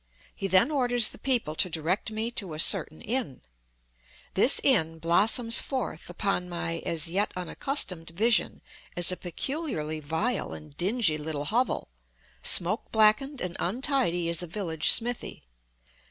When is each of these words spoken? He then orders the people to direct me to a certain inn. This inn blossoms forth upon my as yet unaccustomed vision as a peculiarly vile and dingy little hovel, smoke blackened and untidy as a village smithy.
He 0.33 0.47
then 0.47 0.71
orders 0.71 1.09
the 1.09 1.19
people 1.19 1.53
to 1.53 1.69
direct 1.69 2.09
me 2.09 2.31
to 2.31 2.55
a 2.55 2.59
certain 2.59 3.03
inn. 3.03 3.43
This 4.33 4.59
inn 4.63 4.97
blossoms 4.97 5.59
forth 5.61 6.09
upon 6.09 6.49
my 6.49 6.79
as 6.83 7.07
yet 7.07 7.31
unaccustomed 7.35 8.09
vision 8.09 8.63
as 8.97 9.11
a 9.11 9.15
peculiarly 9.15 9.99
vile 9.99 10.53
and 10.53 10.75
dingy 10.75 11.19
little 11.19 11.45
hovel, 11.45 11.87
smoke 12.41 12.91
blackened 12.91 13.41
and 13.41 13.55
untidy 13.59 14.27
as 14.27 14.41
a 14.41 14.47
village 14.47 14.89
smithy. 14.89 15.43